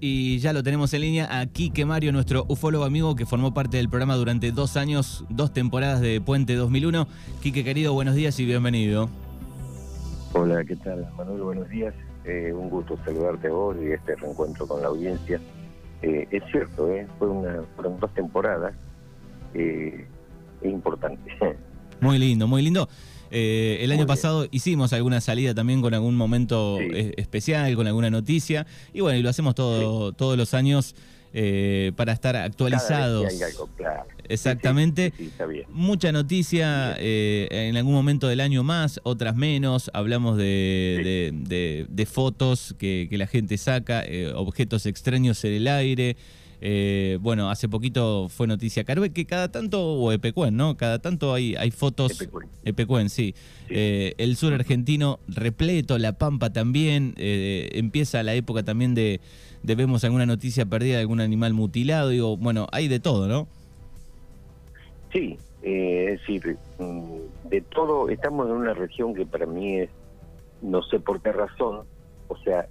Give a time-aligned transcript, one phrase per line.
[0.00, 3.76] y ya lo tenemos en línea a Quique Mario, nuestro ufólogo amigo que formó parte
[3.76, 7.06] del programa durante dos años, dos temporadas de Puente 2001.
[7.42, 9.08] Quique querido, buenos días y bienvenido.
[10.32, 11.42] Hola, ¿qué tal Manuel?
[11.42, 11.94] Buenos días.
[12.24, 15.40] Eh, un gusto saludarte a vos y este reencuentro con la audiencia.
[16.02, 18.74] Eh, es cierto, eh, fue una, fueron dos temporadas
[19.54, 20.06] eh,
[20.62, 21.34] importantes.
[22.00, 22.88] Muy lindo, muy lindo.
[23.30, 28.10] Eh, el año pasado hicimos alguna salida también con algún momento eh, especial, con alguna
[28.10, 28.66] noticia.
[28.92, 30.94] Y bueno, y lo hacemos todo, todos los años
[31.32, 33.32] eh, para estar actualizados.
[34.28, 35.12] Exactamente.
[35.70, 39.90] Mucha noticia en algún momento del año más, otras menos.
[39.92, 41.32] Hablamos de,
[41.88, 46.16] de, fotos que, que, la gente saca, objetos extraños en el aire.
[46.62, 50.76] Eh, bueno, hace poquito fue noticia Carve que cada tanto, o Epecuen, ¿no?
[50.76, 52.28] Cada tanto hay, hay fotos.
[52.64, 53.34] Epecuen, sí.
[53.70, 57.14] Eh, el sur argentino repleto, La Pampa también.
[57.16, 59.20] Eh, empieza la época también de,
[59.62, 62.10] de, vemos alguna noticia perdida de algún animal mutilado.
[62.10, 63.48] Digo, bueno, hay de todo, ¿no?
[65.12, 68.10] Sí, es decir, mm, de todo.
[68.10, 69.90] Estamos en una región que para mí es,
[70.60, 71.84] no sé por qué razón,
[72.28, 72.68] o sea,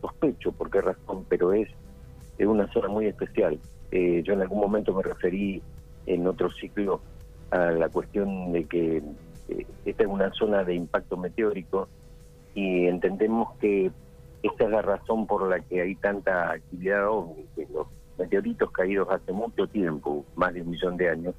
[0.00, 1.68] sospecho por qué razón, pero es
[2.38, 3.58] es una zona muy especial.
[3.90, 5.62] Eh, yo en algún momento me referí
[6.06, 7.00] en otro ciclo
[7.50, 9.02] a la cuestión de que
[9.48, 11.88] eh, esta es una zona de impacto meteórico
[12.54, 13.90] y entendemos que
[14.42, 17.86] esta es la razón por la que hay tanta actividad ovni, que los
[18.18, 21.34] meteoritos caídos hace mucho tiempo, más de un millón de años,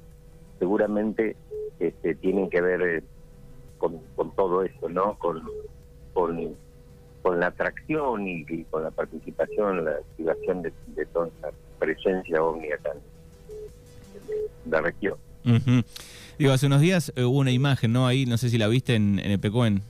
[0.58, 1.36] seguramente
[1.78, 3.02] este, tienen que ver eh,
[3.78, 4.00] con,
[4.34, 5.18] todo eso, ¿no?
[5.18, 5.42] Con,
[6.12, 6.56] con
[7.24, 10.72] con la atracción y, con la participación, la activación de,
[11.06, 15.14] toda esa presencia ovni acá en la región.
[16.38, 18.06] Digo, hace unos días eh, hubo una imagen, ¿no?
[18.06, 19.80] Ahí, no sé si la viste en, en Epecuén.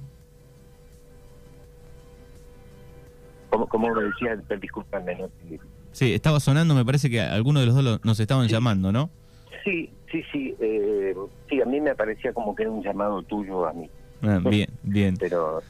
[3.50, 4.36] ¿Cómo, ¿Cómo, lo decía?
[4.60, 5.28] Disculpame, no
[5.90, 9.10] Sí, estaba sonando, me parece que algunos de los dos nos estaban llamando, ¿no?
[9.64, 10.54] Sí, sí, sí.
[10.60, 11.16] Eh,
[11.48, 13.90] sí, a mí me parecía como que era un llamado tuyo a mí.
[14.22, 15.16] Ah, bien, bien.
[15.18, 15.62] Pero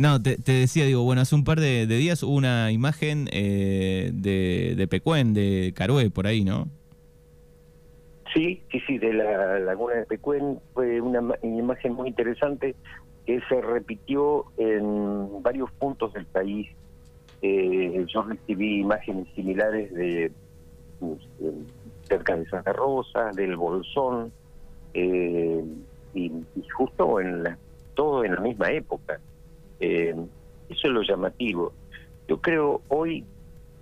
[0.00, 4.74] no, te, decía, digo, bueno, hace un par de, días hubo una imagen eh, de,
[4.74, 6.68] de Pecuén, de Carué, por ahí, ¿no?
[8.32, 12.74] Sí, sí, sí, de la laguna de Pecuén fue una, imagen muy interesante
[13.26, 16.68] que se repitió en varios puntos del país.
[17.42, 20.32] Eh, yo recibí imágenes similares de
[22.04, 24.32] cerca de Santa Rosa, del Bolsón,
[24.94, 25.62] eh,
[26.14, 26.32] y,
[26.74, 27.58] justo en la,
[27.94, 29.20] todo en la misma época.
[29.80, 30.14] Eh,
[30.68, 31.72] eso es lo llamativo.
[32.28, 33.24] Yo creo hoy,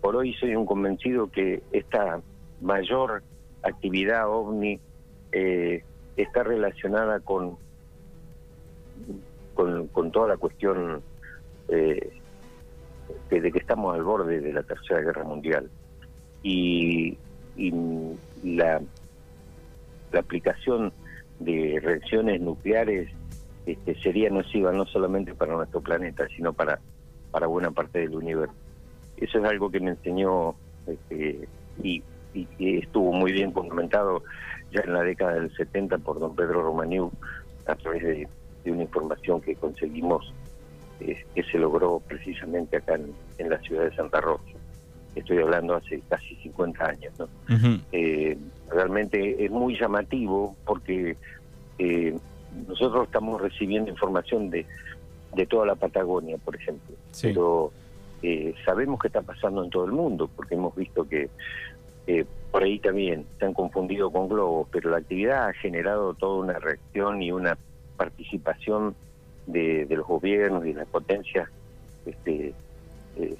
[0.00, 2.20] por hoy soy un convencido que esta
[2.60, 3.22] mayor
[3.62, 4.80] actividad ovni
[5.32, 5.82] eh,
[6.16, 7.56] está relacionada con,
[9.54, 11.02] con, toda la cuestión
[11.68, 12.10] eh,
[13.30, 15.68] de, que estamos al borde de la Tercera Guerra Mundial.
[16.42, 17.18] Y,
[17.56, 17.72] y
[18.44, 18.80] la,
[20.12, 20.92] la aplicación
[21.40, 23.10] de reacciones nucleares
[23.68, 26.80] este, sería nociva no solamente para nuestro planeta, sino para,
[27.30, 28.54] para buena parte del universo.
[29.18, 30.54] Eso es algo que me enseñó
[30.86, 31.46] este,
[31.82, 32.02] y,
[32.58, 34.22] estuvo muy bien fundamentado
[34.70, 37.10] ya en la década del 70 por don Pedro Romaniu
[37.66, 38.28] a través de,
[38.70, 40.32] una información que conseguimos
[41.00, 42.96] eh, que se logró precisamente acá
[43.38, 44.44] en, la ciudad de Santa Rosa.
[45.14, 47.12] Estoy hablando hace casi 50 años.
[47.18, 47.28] ¿no?
[47.92, 48.36] Eh,
[48.70, 51.16] realmente es muy llamativo porque
[51.78, 52.14] eh,
[52.66, 54.66] nosotros estamos recibiendo información de,
[55.34, 57.72] de toda la Patagonia, por ejemplo, pero
[58.22, 61.28] eh, sabemos que está pasando en todo el mundo, porque hemos visto que
[62.06, 66.40] eh, por ahí también se han confundido con globos, pero la actividad ha generado toda
[66.42, 67.58] una reacción y una
[67.96, 68.94] participación
[69.46, 71.48] de, los gobiernos y de las potencias
[72.06, 72.54] este,
[73.16, 73.36] eh,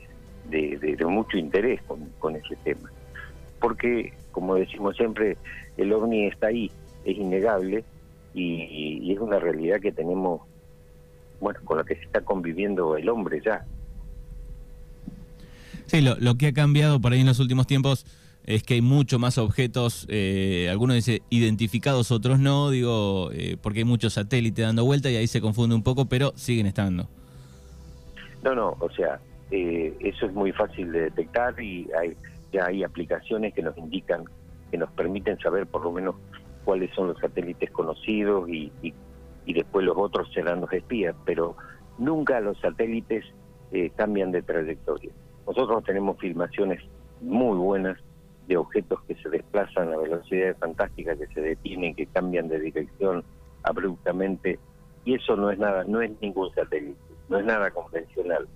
[0.51, 2.91] de, de, mucho interés con, con ese tema.
[3.61, 5.37] Porque, como decimos siempre,
[5.77, 6.71] el ovni está ahí,
[7.05, 7.85] es innegable,
[8.35, 10.43] y, es una realidad que tenemos,
[11.41, 13.65] bueno, con la que se está conviviendo el hombre ya.
[15.87, 18.05] Sí, lo, lo que ha cambiado por ahí en los últimos tiempos
[18.49, 23.81] es que hay mucho más objetos, eh, algunos dicen identificados, otros no, digo, eh, porque
[23.81, 27.07] hay muchos satélites dando vuelta y ahí se confunde un poco, pero siguen estando.
[28.43, 29.21] No, no, o sea,
[29.51, 32.17] eh, eso es muy fácil de detectar y hay,
[32.51, 34.25] ya hay aplicaciones que nos indican,
[34.71, 36.15] que nos permiten saber por lo menos
[36.69, 38.71] cuáles son los satélites conocidos y,
[39.47, 41.57] después los otros serán los espías, pero
[41.97, 43.25] nunca los satélites
[43.73, 45.11] eh, cambian de trayectoria.
[45.47, 46.83] Nosotros tenemos filmaciones
[47.23, 47.99] muy buenas
[48.49, 53.25] de objetos que se desplazan a velocidades fantásticas, que se detienen, que cambian de dirección
[53.63, 54.59] abruptamente,
[55.07, 56.99] y eso no es nada, no es ningún satélite,
[57.31, 58.47] no es nada convencional.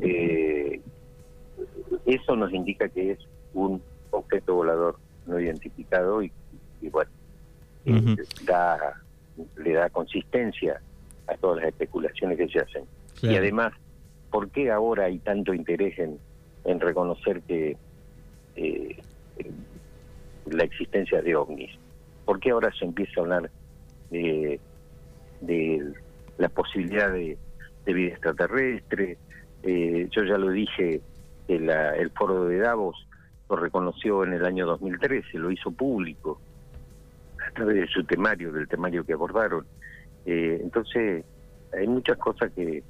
[0.00, 0.80] Eh,
[2.06, 3.18] eso nos indica que es
[3.52, 3.82] un
[4.12, 6.30] objeto volador no identificado y,
[6.92, 7.10] bueno,
[7.84, 9.02] eh, da,
[9.56, 10.80] le da consistencia
[11.26, 12.84] a todas las especulaciones que se hacen.
[13.22, 13.72] Y además,
[14.30, 16.18] ¿por qué ahora hay tanto interés en,
[16.64, 17.76] en reconocer que
[18.56, 18.96] eh,
[20.46, 21.70] la existencia de ovnis?
[22.24, 23.50] ¿Por qué ahora se empieza a hablar
[24.10, 24.60] de,
[25.40, 25.92] de
[26.38, 27.36] la posibilidad de,
[27.86, 29.16] vida extraterrestre?
[29.62, 31.00] Eh, yo ya lo dije,
[31.48, 32.96] el, el foro de Davos
[33.48, 36.38] lo reconoció en el año 2013, lo hizo público
[37.52, 39.66] través de su temario, del temario que abordaron.
[40.26, 41.24] Eh, entonces,
[41.78, 42.82] hay muchas cosas que,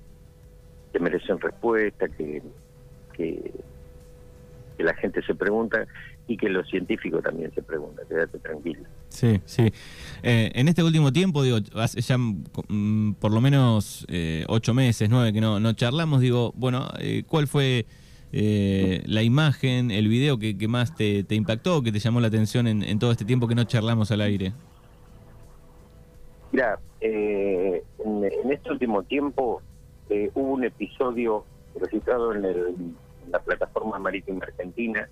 [0.92, 2.42] que merecen respuesta, que,
[3.12, 3.52] que,
[4.78, 5.86] la gente se pregunta
[6.28, 8.82] y que los científicos también se preguntan, quédate tranquilo.
[9.08, 9.72] Sí, sí.
[10.22, 15.10] Eh, en este último tiempo, digo, hace ya mm, por lo menos eh, ocho meses,
[15.10, 16.88] nueve que no, no charlamos, digo, bueno,
[17.26, 17.86] ¿cuál fue
[18.32, 22.98] eh, la imagen, el video que, más te, impactó, que te llamó la atención en,
[22.98, 24.52] todo este tiempo que no charlamos al aire?
[26.52, 29.62] Mira, eh, en, este último tiempo
[30.10, 31.44] eh, hubo un episodio
[31.80, 32.96] registrado en,
[33.30, 35.08] la plataforma marítima argentina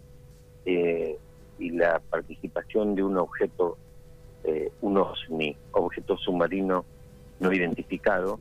[0.65, 3.77] y la participación de un objeto,
[4.81, 6.85] un OSNI, objeto submarino
[7.41, 8.41] no identificado,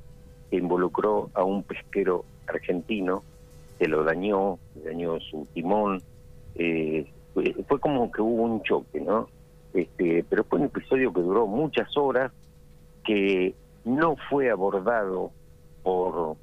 [0.50, 3.24] que involucró a un pesquero argentino
[3.78, 6.02] se lo dañó, dañó su timón,
[6.56, 7.06] eh,
[7.68, 9.28] fue como que hubo un choque, ¿no?
[9.74, 12.32] Este, pero fue un episodio que duró muchas horas,
[13.04, 15.32] que no fue abordado
[15.84, 16.38] por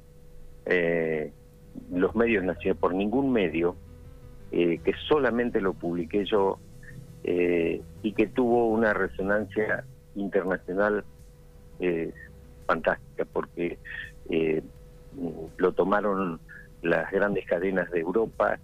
[0.65, 1.31] eh,
[1.91, 3.75] los medios nacionales, por ningún medio,
[4.51, 6.59] eh, que solamente lo publiqué yo
[7.25, 11.05] y que tuvo una resonancia internacional
[12.67, 13.77] fantástica, porque
[15.55, 16.41] lo tomaron
[16.83, 18.59] las grandes cadenas de Europa,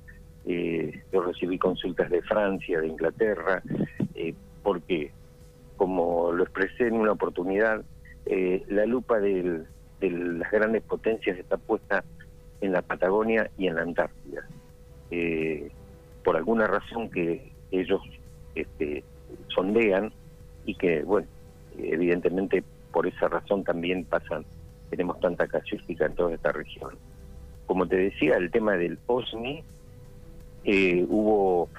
[0.46, 3.64] eh, yo recibí consultas de Francia, de Inglaterra,
[4.16, 5.12] eh, porque,
[5.78, 7.84] como lo expresé en una oportunidad,
[8.26, 9.64] eh, la lupa de
[10.02, 12.04] las grandes potencias está puesta
[12.62, 14.48] en la Patagonia y en la Antártida.
[16.24, 18.02] Por alguna razón que ellos
[18.54, 19.04] este,
[19.48, 20.12] sondean
[20.66, 21.28] y que, bueno,
[21.78, 24.46] evidentemente por esa razón también pasan,
[24.90, 26.92] tenemos tanta casuística en toda esta región
[27.70, 29.64] como te decía, el tema del OSNI,
[30.64, 31.70] eh, hubo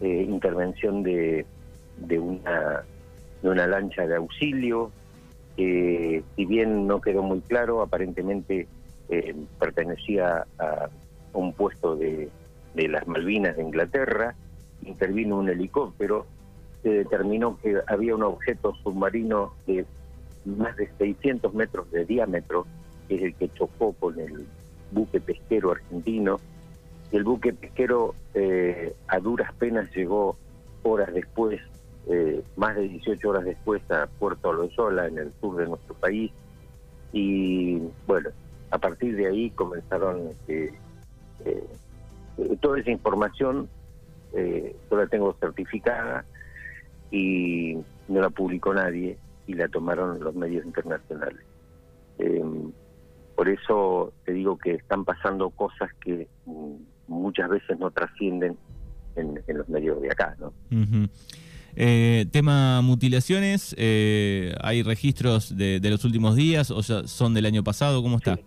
[0.00, 1.46] eh, intervención de,
[1.98, 2.82] de, una,
[3.40, 4.90] de una lancha de auxilio,
[5.56, 8.66] eh, si bien no quedó muy claro, aparentemente
[9.60, 10.90] pertenecía a
[11.32, 12.28] un puesto de,
[12.74, 14.34] de las Malvinas de Inglaterra,
[14.82, 16.26] intervino un helicóptero,
[16.82, 19.86] se determinó que había un objeto submarino de
[20.44, 22.66] más de 600 metros de diámetro,
[23.06, 24.44] que es el que chocó con el
[24.90, 26.38] buque pesquero argentino.
[27.12, 30.36] El buque pesquero eh, a duras penas llegó
[30.82, 31.60] horas después,
[32.08, 36.32] eh, más de 18 horas después, a Puerto Loyola, en el sur de nuestro país.
[37.12, 38.30] Y bueno,
[38.70, 40.72] a partir de ahí comenzaron eh,
[42.60, 43.68] toda esa información,
[44.34, 46.26] yo la tengo certificada
[47.10, 47.78] y
[48.08, 49.16] no la publicó nadie
[49.46, 51.40] y la tomaron los medios internacionales.
[53.36, 56.74] Por eso te digo que están pasando cosas que mm,
[57.06, 58.56] muchas veces no trascienden
[59.14, 60.52] en, los medios de acá, ¿no?
[61.78, 68.02] Eh, tema mutilaciones, eh, ¿hay registros de, los últimos días o son del año pasado?
[68.02, 68.38] ¿Cómo está?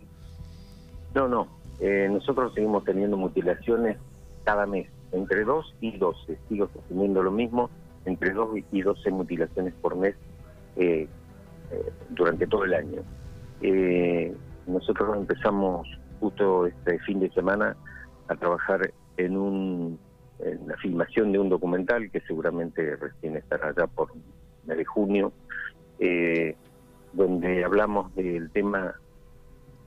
[1.13, 1.47] No, no.
[1.79, 3.97] Eh, nosotros seguimos teniendo mutilaciones
[4.43, 6.37] cada mes, entre 2 y 12.
[6.49, 7.69] Sigo sosteniendo lo mismo,
[8.05, 10.15] entre 2 y 12 mutilaciones por mes
[12.09, 13.03] durante todo el año.
[14.69, 15.87] Nosotros empezamos
[16.19, 17.75] justo este fin de semana
[18.27, 19.99] a trabajar en, un,
[20.39, 24.13] en la filmación de un documental que seguramente recién estará allá por
[24.65, 25.33] mes de junio,
[25.97, 26.55] eh,
[27.13, 28.93] donde hablamos del tema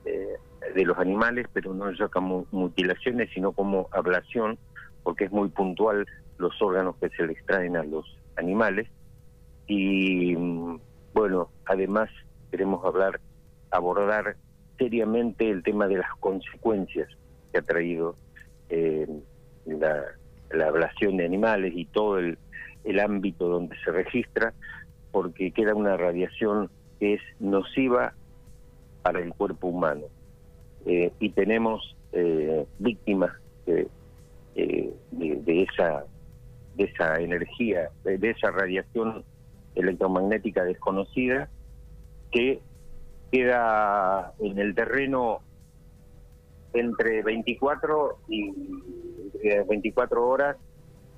[0.04, 0.36] eh,
[0.74, 4.58] de los animales, pero no ya como mutilaciones, sino como ablación,
[5.04, 6.06] porque es muy puntual
[6.38, 8.88] los órganos que se le extraen a los animales.
[9.68, 10.80] Y mm,
[11.14, 12.10] bueno, además
[12.50, 13.20] queremos hablar,
[13.70, 14.36] abordar
[14.82, 17.08] seriamente el tema de las consecuencias
[17.52, 18.16] que ha traído
[18.68, 19.06] eh,
[19.64, 22.36] la, ablación de animales y todo el,
[23.00, 24.52] ámbito donde se registra,
[25.12, 28.12] porque queda una radiación que es nociva
[29.02, 30.06] para el cuerpo humano.
[30.84, 33.30] Eh, y tenemos eh, víctimas
[33.66, 33.86] de,
[35.46, 36.04] esa
[36.76, 39.24] de esa energía, de esa radiación
[39.76, 41.48] electromagnética desconocida
[42.32, 42.60] que
[43.32, 45.40] queda en el terreno
[46.74, 48.52] entre 24 y
[49.68, 50.56] 24 horas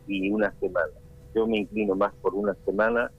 [0.07, 0.93] y una semana.
[1.35, 3.11] Yo me inclino más por una semana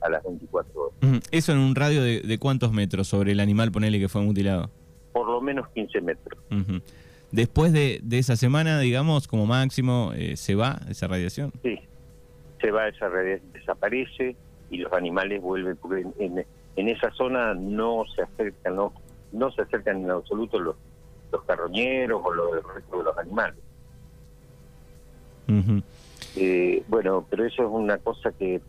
[0.00, 1.22] a las 24 horas.
[1.32, 4.70] ¿Eso en un radio de, cuántos metros sobre el animal, ponele que fue mutilado?
[5.12, 6.40] Por lo menos 15 metros.
[7.32, 11.52] Después de, esa semana, digamos, como máximo, eh, ¿se va esa radiación?
[11.64, 11.78] Sí,
[12.60, 14.36] se va esa radiación, desaparece
[14.70, 16.44] y los animales vuelven, porque en,
[16.78, 18.92] en esa zona no se acercan, no,
[19.32, 20.76] no se acercan en absoluto los,
[21.32, 23.58] los carroñeros o los, de los animales.
[26.36, 28.60] Eh, bueno, pero eso es una cosa que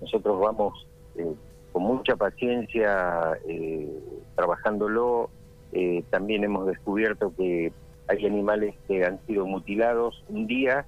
[0.00, 1.32] nosotros vamos eh,
[1.72, 3.88] con mucha paciencia eh,
[4.34, 5.30] trabajándolo.
[6.10, 7.72] también hemos descubierto que
[8.08, 10.84] hay animales que han sido mutilados un día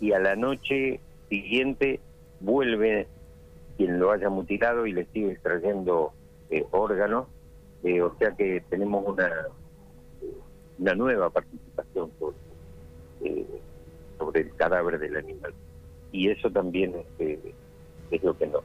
[0.00, 2.00] y a la noche siguiente
[2.40, 3.08] vuelve
[3.76, 6.12] quien lo haya mutilado y le sigue extrayendo
[6.70, 7.26] órganos.
[7.82, 9.30] o sea que tenemos una,
[10.78, 13.46] una nueva participación sobre,
[14.18, 15.52] sobre el cadáver del animal
[16.12, 17.38] y eso también es,
[18.12, 18.62] es lo que nos,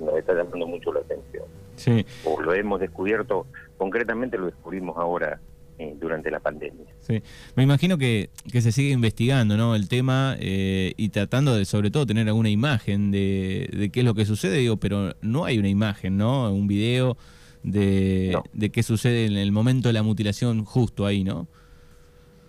[0.00, 1.44] nos está llamando mucho la atención.
[1.76, 2.04] Sí.
[2.24, 3.46] O lo hemos descubierto,
[3.78, 5.40] concretamente lo descubrimos ahora
[5.80, 6.84] eh, durante la pandemia.
[7.00, 7.22] Sí,
[7.56, 9.74] me imagino que, que se sigue investigando ¿no?
[9.74, 14.04] el tema eh, y tratando de sobre todo tener alguna imagen de, de, qué es
[14.04, 16.52] lo que sucede, digo, pero no hay una imagen, ¿no?
[16.52, 17.16] Un video
[17.62, 21.46] de, de qué sucede en el momento de la mutilación justo ahí, ¿no?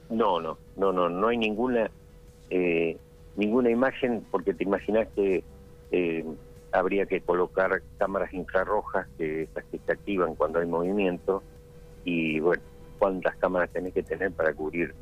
[0.09, 1.89] No, no, no, no, no hay ninguna...
[2.49, 2.97] Eh,
[3.37, 5.45] ninguna imagen porque te imaginas que
[5.93, 6.25] eh,
[6.73, 11.43] habría que colocar cámaras infrarrojas, que estas que se activan cuando hay movimiento,
[12.03, 12.61] y bueno,
[13.01, 14.93] cuántas cámaras tenés que tener para cubrir,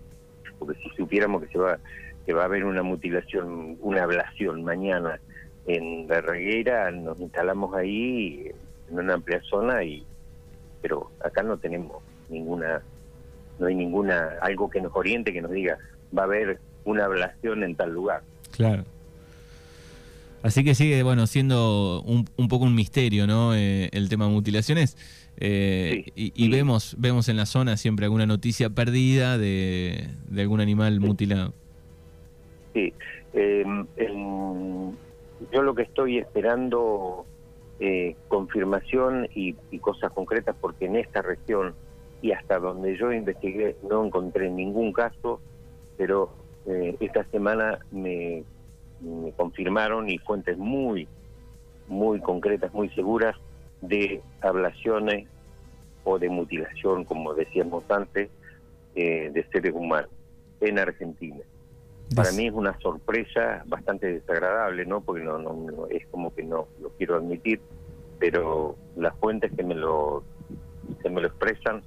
[0.57, 1.77] porque si supiéramos que se va
[2.25, 5.19] que va a haber una mutilación, una ablación mañana
[5.67, 8.49] en la reguera, nos instalamos ahí
[8.89, 10.05] en una amplia zona y
[10.81, 12.81] pero acá no tenemos ninguna
[13.59, 15.77] no hay ninguna algo que nos oriente que nos diga
[16.17, 18.21] va a haber una ablación en tal lugar.
[18.51, 18.85] Claro.
[20.41, 23.53] Así que sigue, bueno, siendo un, un poco un misterio, ¿no?
[23.53, 24.97] Eh, el tema de mutilaciones.
[25.41, 31.53] Eh, y, vemos vemos en la zona siempre alguna noticia perdida de, algún animal mutilado.
[32.73, 32.93] Sí.
[33.33, 33.85] Em,
[35.53, 37.25] yo lo que estoy esperando
[37.79, 41.73] eh, confirmación y, y, cosas concretas porque en esta región
[42.21, 45.39] y hasta donde yo investigué no encontré ningún caso,
[45.97, 46.31] pero
[46.65, 48.43] eh, esta semana me,
[49.35, 51.07] confirmaron y fuentes muy,
[51.87, 53.35] muy concretas, muy seguras
[53.81, 55.27] de ablaciones
[56.03, 58.29] o de mutilación, como decíamos antes,
[58.95, 60.09] eh, de seres humanos
[60.61, 61.39] en Argentina.
[62.15, 65.01] Para mí es una sorpresa bastante desagradable, ¿no?
[65.01, 67.61] Porque no, no, es como que no lo quiero admitir,
[68.17, 70.23] pero las fuentes que me lo
[71.03, 71.83] que me lo expresan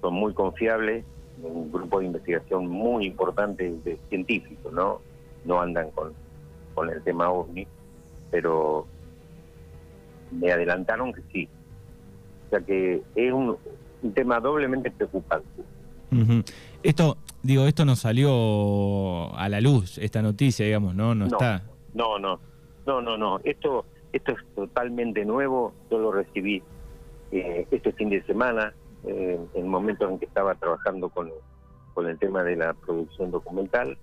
[0.00, 1.04] son muy confiables
[1.42, 5.00] un grupo de investigación muy importante de científicos, ¿no?
[5.44, 6.14] No andan con,
[6.76, 7.66] con el tema OVNI,
[8.30, 8.86] pero
[10.30, 11.48] me adelantaron que sí.
[12.46, 13.56] O sea que es un,
[14.14, 15.48] tema doblemente preocupante.
[16.82, 21.14] Esto, digo, esto no salió a la luz, esta noticia, digamos, ¿no?
[21.14, 21.64] No, está.
[21.94, 22.38] No, no,
[22.86, 23.40] no, no, no.
[23.42, 25.72] Esto, esto es totalmente nuevo.
[25.90, 26.62] Yo lo recibí
[27.32, 31.30] eh, este fin de semana eh, en momentos en que estaba trabajando con,
[31.94, 33.98] con el tema de la producción documental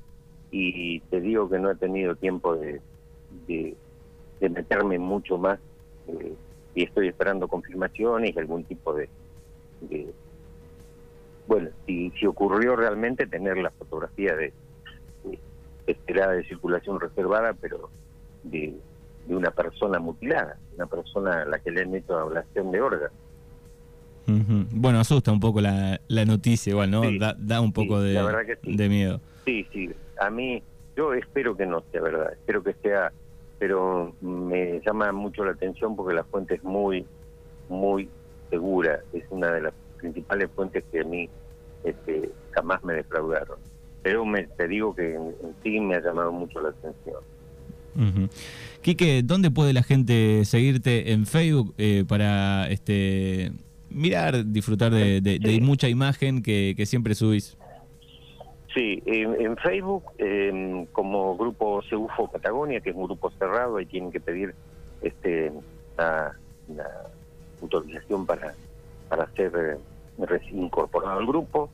[0.56, 2.80] y te digo que no he tenido tiempo de,
[3.48, 3.76] de,
[4.50, 5.58] meterme mucho más
[6.08, 6.36] eh,
[6.76, 9.10] y estoy esperando confirmaciones y algún tipo de,
[11.48, 14.54] bueno, si, si ocurrió realmente tener la fotografía de,
[15.88, 17.90] esperada de circulación reservada, pero
[18.44, 18.76] de,
[19.28, 23.18] de una persona mutilada, una persona a la que le han hecho ablación de órganos.
[24.26, 27.02] Bueno, asusta un poco la, la noticia igual, ¿no?
[27.38, 28.22] da, un poco de,
[28.62, 29.20] de miedo.
[29.46, 29.90] Sí, sí.
[30.20, 30.62] A mí,
[30.96, 33.12] yo espero que no sea verdad, espero que sea,
[33.60, 37.06] pero me llama mucho la atención porque la fuente es muy,
[37.70, 38.10] muy
[38.50, 39.02] segura.
[39.14, 41.30] Es una de las principales fuentes que a mí
[41.84, 43.58] este, jamás me defraudaron.
[44.02, 47.22] Pero me, te digo que en, sí me ha llamado mucho la atención.
[48.82, 53.52] Quique, ¿dónde puede la gente seguirte en Facebook eh, para este
[53.94, 57.56] mirar, disfrutar de, mucha imagen que, siempre subís.
[58.74, 60.04] Sí, en, Facebook,
[60.92, 64.56] como grupo Seufo Patagonia, que es un grupo cerrado, ahí tienen que pedir
[65.02, 65.52] este
[65.98, 66.36] la,
[67.62, 68.54] autorización para,
[69.10, 69.80] para ser
[70.20, 71.70] eh, incorporado al grupo.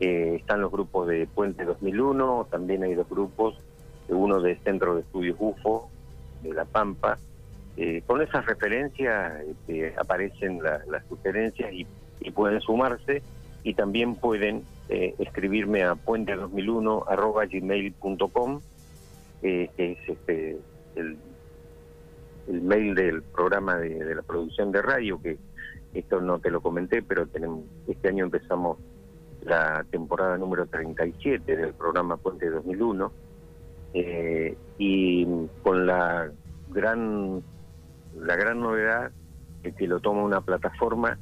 [0.00, 3.56] Eh, están los grupos de Puente 2001, también hay dos grupos,
[4.08, 5.88] uno de Centro de Estudios UFO,
[6.42, 7.18] de La Pampa,
[7.76, 11.86] eh, con esas referencias este, aparecen las sugerencias y,
[12.30, 13.22] pueden sumarse
[13.64, 18.60] y también pueden eh, escribirme a puente2001 arroba gmail.com,
[19.42, 20.58] eh, que es este,
[20.94, 21.16] el,
[22.46, 25.38] el mail del programa de, la producción de radio, que
[25.94, 28.78] esto no te lo comenté, pero tenemos, este año empezamos
[29.42, 33.12] la temporada número 37 del programa Puente 2001,
[33.94, 35.26] eh, y
[35.62, 36.30] con la
[36.70, 37.42] gran,
[38.20, 39.10] la gran novedad
[39.62, 41.18] de que lo toma una plataforma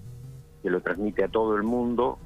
[0.63, 2.19] que lo transmite a todo el mundo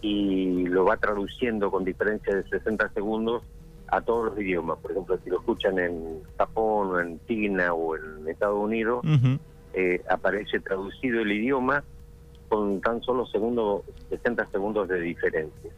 [0.00, 3.42] y lo va traduciendo con diferencia de 60 segundos
[3.88, 4.78] a todos los idiomas.
[4.78, 9.04] Por ejemplo, si lo escuchan en Japón o en China o en Estados Unidos,
[9.74, 11.82] eh, aparece traducido el idioma
[12.48, 15.70] con tan solo segundos, 60 segundos de diferencia.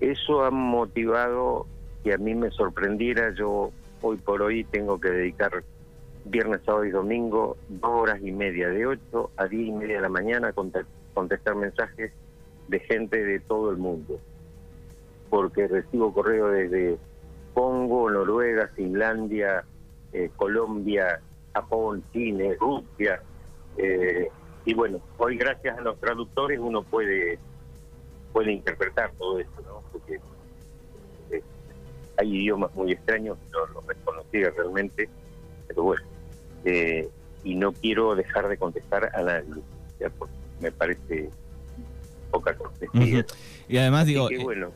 [0.00, 1.66] Eso ha motivado
[2.02, 3.34] que a mí me sorprendiera.
[3.34, 5.62] Yo hoy por hoy tengo que dedicar
[6.24, 10.02] viernes, sábado y domingo dos horas y media, de 8 a 10 y media de
[10.02, 12.12] la mañana, a contestar mensajes
[12.70, 14.18] de gente de todo el mundo.
[15.28, 16.98] Porque recibo correo desde
[17.52, 19.64] Congo, Noruega, Finlandia,
[20.12, 21.20] eh, Colombia,
[21.52, 23.20] Japón, Chile, Rusia.
[23.76, 24.28] Eh,
[24.64, 27.38] y bueno, hoy gracias a los traductores uno puede
[28.32, 29.82] puede interpretar todo esto, ¿no?
[29.90, 30.20] Porque
[31.32, 31.42] eh,
[32.16, 35.08] hay idiomas muy extraños, no los reconocía realmente,
[35.66, 36.02] pero bueno,
[37.42, 39.62] y no quiero dejar de contestar a nadie,
[40.16, 41.30] porque me parece
[42.30, 43.24] poca cortesía.
[43.68, 44.28] Y además, digo,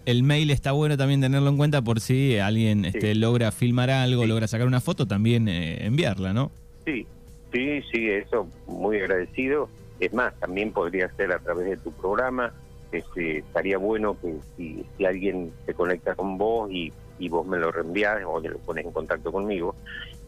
[0.07, 4.27] el mail está bueno también tenerlo en cuenta por si alguien este, logra filmar algo,
[4.27, 6.51] logra sacar una foto, también eh, enviarla, ¿no?
[6.85, 7.07] Sí,
[7.53, 9.69] sí, sí, eso muy agradecido.
[9.99, 12.53] Es más, también podría ser a través de tu programa.
[12.93, 17.73] Este, estaría bueno que si, alguien se conecta con vos y, y vos me lo
[17.73, 19.75] reenvías o te lo pones en contacto conmigo.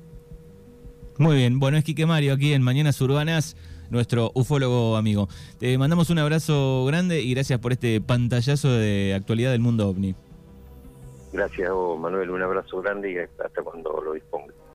[1.19, 3.57] Muy bien, bueno, es Quique Mario aquí en Mañanas Urbanas,
[3.91, 5.29] nuestro ufólogo amigo.
[5.59, 10.15] Te mandamos un abrazo grande y gracias por este pantallazo de actualidad del mundo ovni.
[11.33, 14.55] Gracias, Manuel, un abrazo grande y hasta cuando lo disponga.